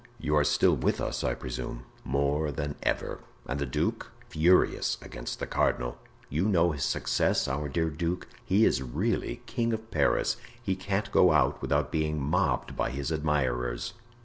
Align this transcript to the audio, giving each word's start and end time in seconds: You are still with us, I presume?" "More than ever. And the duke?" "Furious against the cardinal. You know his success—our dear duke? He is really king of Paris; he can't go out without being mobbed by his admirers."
You 0.19 0.35
are 0.35 0.43
still 0.43 0.75
with 0.75 0.99
us, 0.99 1.23
I 1.23 1.35
presume?" 1.35 1.83
"More 2.03 2.51
than 2.51 2.73
ever. 2.81 3.19
And 3.45 3.59
the 3.59 3.67
duke?" 3.67 4.11
"Furious 4.29 4.97
against 4.99 5.37
the 5.39 5.45
cardinal. 5.45 5.99
You 6.27 6.45
know 6.47 6.71
his 6.71 6.83
success—our 6.85 7.69
dear 7.69 7.91
duke? 7.91 8.27
He 8.43 8.65
is 8.65 8.81
really 8.81 9.43
king 9.45 9.73
of 9.73 9.91
Paris; 9.91 10.37
he 10.59 10.75
can't 10.75 11.11
go 11.11 11.31
out 11.33 11.61
without 11.61 11.91
being 11.91 12.19
mobbed 12.19 12.75
by 12.75 12.89
his 12.89 13.11
admirers." 13.11 13.93